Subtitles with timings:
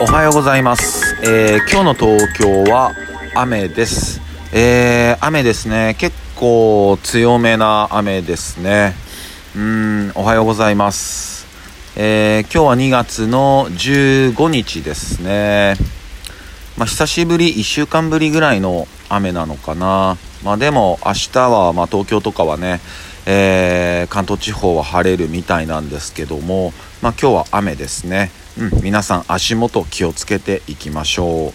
[0.00, 2.92] おはようございます、えー今日の東京は
[3.34, 4.20] 雨です、
[4.52, 5.94] えー雨ですね。
[5.98, 8.94] 結構強めな雨ですね。
[9.56, 11.46] うんおはようございます、
[11.96, 15.76] えー今日は2月の15日ですね。
[16.76, 20.16] まあ久しぶり1週間ぶりぐらいの雨なのかな。
[20.42, 22.80] まあでも明日はまあ東京とかはね
[23.26, 31.52] えー関東地方は晴れるみたいなんですけども、まあ、今日は雨ですね、うん、皆さん足元気をつけていきましょう、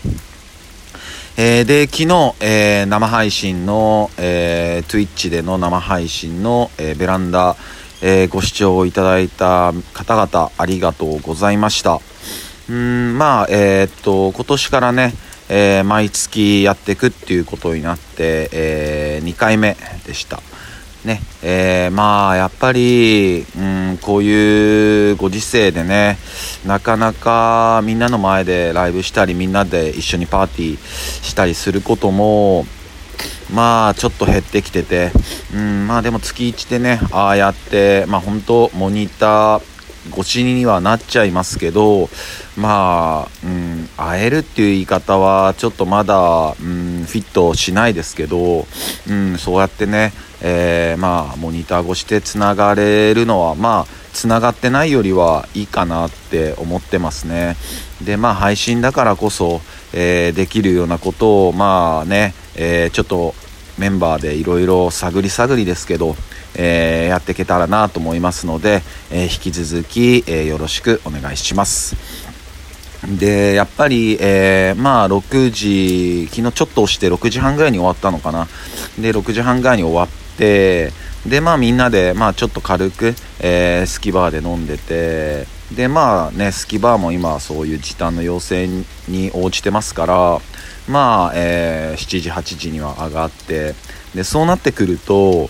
[1.38, 7.56] えーで昨日、えー生配信の、えー Twitch での生配信の、えベランダ、
[8.02, 12.02] えご視聴いただいた方々ありがとうございました。
[12.70, 15.14] うんまあえっと今年からね、
[15.48, 20.42] え毎月やっていくっていうことになって、え2回目でした。
[21.06, 26.18] ねえーまあやっぱり、うん、こういうご時世でね
[26.66, 32.66] なかなかみんなの前でライブしたりみんなで一緒にパーティーしたりすることも
[33.54, 35.12] まあちょっと減ってきてて、
[35.54, 39.62] うん、まあでも月1でねああやってまあ本当モニター
[40.12, 42.10] 越しにはなっちゃいますけど
[42.58, 46.79] まあ、うん、会えるっていう言い方はちょっとまだ、うん、
[47.10, 48.66] フィットしないですけど、
[49.10, 57.58] うん、そうやってね、えーまあモニター越してつながれるのはまあつながってないよりはいいかなって思ってますね。
[58.02, 59.62] でまあ配信だからこそ、
[59.94, 63.34] えーできるようなことをまあね、えーちょっと
[63.78, 66.16] メンバーでいろいろ探り探りですけど、
[66.56, 72.29] えーやっていけたらなと思いますので、えー引き続き、えーよろしくお願いします。
[73.08, 78.48] でやっぱり、えーまあ6時昨日ちょっと押して6時半ぐらいに終わったのかな。
[79.00, 80.08] で6時半ぐらいに終わっ
[80.38, 80.92] て
[81.26, 88.68] でまあみんなで、まあ、ちょっと軽く、えースキバーで飲んでてでまあねスキバーも今そういう時短の要請
[89.08, 90.40] に応じてますから
[90.90, 93.76] まあ、えー7時8時には上がって
[94.14, 95.50] でそうなってくると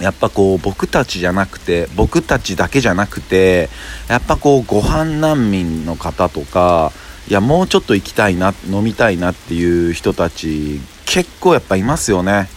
[0.00, 3.70] やっぱこう僕たちじゃなくて僕たちだけじゃなくて
[4.08, 6.92] やっぱこうご飯難民の方とか
[7.28, 12.48] いやもうちょっと行きたいな飲みたいなっていう人たち結構やっぱいますよね。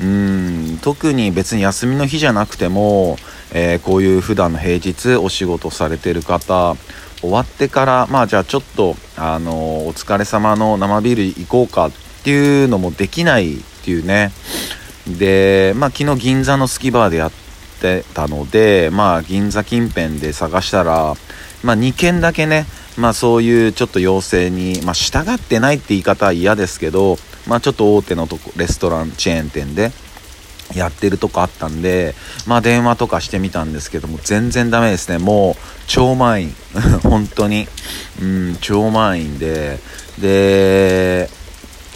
[0.00, 3.18] うん特に別に休みの日じゃなくても、
[3.52, 6.76] えーこういう普段の平日お仕事されてる方
[7.20, 11.90] 終わってからまあじゃあちょっとあのお疲れ様の生ビール行こうかっ
[12.24, 14.32] ていうのもできないっていうね。
[15.18, 17.32] でまあ昨日銀座のスキバーでやっ
[17.80, 21.14] てたのでまあ銀座近辺で探したら
[21.62, 22.66] まあ2軒だけね
[22.96, 27.16] まあそういうちょっと要請にまあ従ってないって言い方は嫌ですけど
[27.46, 29.92] まあちょっと大手のとこレストランチェーン店で
[30.74, 32.14] やってるとこあったんで、
[32.46, 35.18] まあ電話とかしてみたんですけども、全然ダメですね。
[35.18, 35.54] もう、
[35.86, 36.54] 超満員。
[37.02, 37.66] 本当に。
[38.20, 39.78] うん、超満員で、
[40.18, 41.30] で、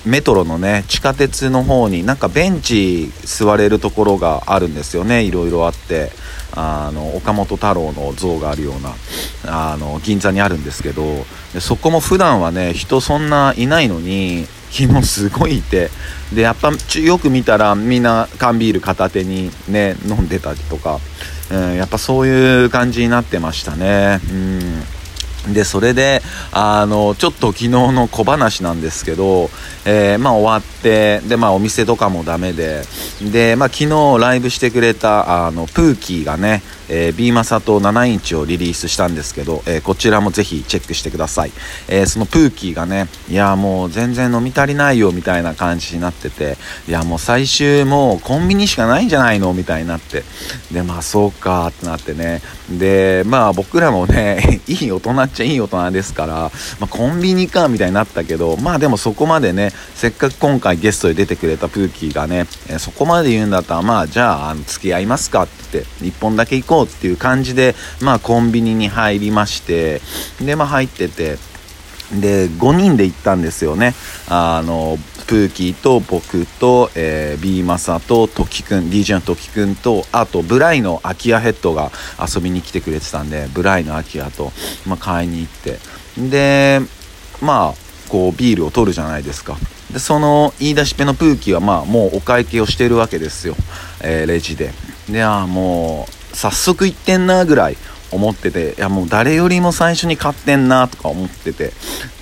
[0.05, 5.23] メトロのね、地下鉄の方になんかベンチ座れるところがあるんですよね。
[5.23, 6.11] いろいろあって。
[6.57, 8.95] あの、岡本太郎の像があるような、
[9.73, 11.27] あの、銀座にあるんですけど、
[11.59, 15.91] そこも普段はね、人そんないないのに、昨日すごいいて、
[16.33, 21.01] で、やっぱよく見たらみんな缶ビール片手にね、飲んでたりとか、
[21.51, 24.21] うん、やっぱそういう感じになってましたね。
[24.31, 24.83] うん。
[25.53, 26.23] で、それで、
[26.53, 29.51] あの、ちょっと昨日の小話なんですけど、
[29.85, 32.83] えーまあ終わって、で、まあお店とかもダメで、
[33.33, 41.53] で、まあ昨日ライブしてくれた、あの、プーキーがね、えー、ビーマサと7インチをリリースしたんですけど、えーこちらもぜひチェックしてください。
[41.89, 46.57] えーそのプーキーがね、いや、もう全然飲み足りないよ、みたいな感じになってて、
[46.89, 50.25] いや、もう最終もうコンビニしかないんじゃないのみたいになって。
[50.73, 52.41] で、まあそうか、ってなってね。
[52.71, 56.35] で、まあ僕らもね、 いい大人ちゃいい大人ですから、
[56.81, 70.01] まあコンビニか、みたいになったけど、まあでもそこまでね、せっかく今回ゲストで出てくれたプーキーがね、えそこまで言うんだったら、まあじゃあ、あの付き合いますかって言って、1本だけ行こうっていう感じで、まあコンビニに入りまして、
[70.41, 71.39] で、まあ入ってて、
[72.21, 73.95] で5人で行ったんですよね。
[74.29, 81.91] あのプーキーと僕と、えー、ビーマサとトキくん DJ のトキくんとあとブライのアキアヘッドが
[82.21, 84.53] 遊びに来てくれてたんでブライのアキアと、
[84.87, 85.79] まあ、買いに行って。
[86.31, 86.81] で
[87.41, 89.57] まあこうビールを取るじゃないですか。
[89.93, 93.57] でその言い出しっぺのプーキーはまあもうお会計をしてるわけですよ、
[94.03, 94.73] えーレジで。
[95.09, 97.77] であもう早速行ってんなぐらい
[98.15, 101.73] 思ってていやもう誰よりも最初に買ってんなとか思ってて。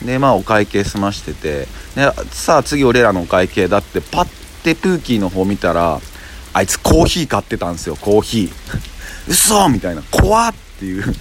[0.05, 1.69] でまあお会計済ましてて。
[1.95, 6.01] でさあ次俺らのお会計だってパッてプーキーの方見たら
[6.53, 8.53] あいつコーヒー買ってたんですよコーヒー。
[9.29, 10.03] 嘘みたいな。
[10.11, 11.15] 怖っっていう。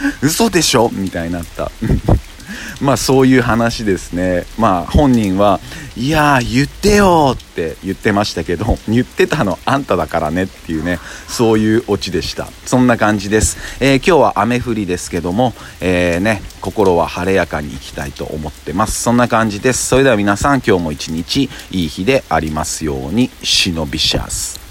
[0.22, 1.70] 嘘でしょみたいになった。
[2.80, 4.44] まあそういう話ですね。
[4.58, 5.60] まあ本人は、
[5.96, 10.98] いやー言ってよって言ってましたけど、言ってたのあんただからねっていうね、
[11.28, 12.48] そういうオチでした。
[12.66, 13.56] そんな感じです。
[13.80, 19.02] えー、今日は雨降りですけども、えー、ね、心は晴れやかにいきたいと思ってます。
[19.02, 19.86] そんな感じです。
[19.86, 24.63] それでは皆さん今日も一日いい日でありますように、忍びシャス。